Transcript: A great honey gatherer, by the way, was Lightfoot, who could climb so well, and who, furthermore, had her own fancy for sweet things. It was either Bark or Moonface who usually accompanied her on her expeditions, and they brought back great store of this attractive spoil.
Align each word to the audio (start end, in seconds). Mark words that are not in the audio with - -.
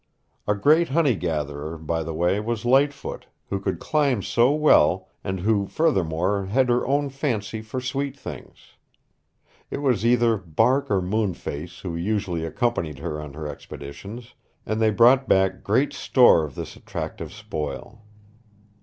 A 0.47 0.55
great 0.55 0.89
honey 0.89 1.13
gatherer, 1.15 1.77
by 1.77 2.01
the 2.01 2.15
way, 2.15 2.39
was 2.39 2.65
Lightfoot, 2.65 3.27
who 3.51 3.59
could 3.59 3.77
climb 3.79 4.23
so 4.23 4.51
well, 4.51 5.07
and 5.23 5.41
who, 5.41 5.67
furthermore, 5.67 6.47
had 6.47 6.69
her 6.69 6.87
own 6.87 7.09
fancy 7.09 7.61
for 7.61 7.79
sweet 7.79 8.17
things. 8.17 8.73
It 9.69 9.77
was 9.83 10.03
either 10.03 10.37
Bark 10.37 10.89
or 10.89 11.03
Moonface 11.03 11.81
who 11.81 11.95
usually 11.95 12.43
accompanied 12.43 12.97
her 12.97 13.21
on 13.21 13.33
her 13.33 13.47
expeditions, 13.47 14.33
and 14.65 14.81
they 14.81 14.89
brought 14.89 15.27
back 15.29 15.63
great 15.63 15.93
store 15.93 16.45
of 16.45 16.55
this 16.55 16.75
attractive 16.75 17.31
spoil. 17.31 18.01